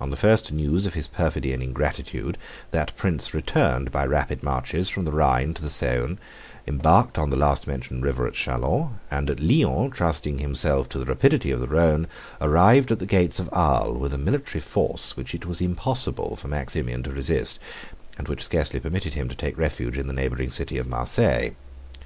[0.00, 2.38] On the first news of his perfidy and ingratitude,
[2.70, 6.16] that prince returned by rapid marches from the Rhine to the Saone,
[6.66, 11.04] embarked on the last mentioned river at Chalons, and, at Lyons trusting himself to the
[11.04, 12.06] rapidity of the Rhone,
[12.40, 16.48] arrived at the gates of Arles with a military force which it was impossible for
[16.48, 17.58] Maximian to resist,
[18.16, 21.52] and which scarcely permitted him to take refuge in the neighboring city of Marseilles.